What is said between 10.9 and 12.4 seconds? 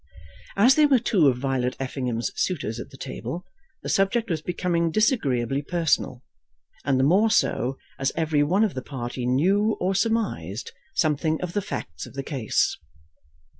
something of the facts of the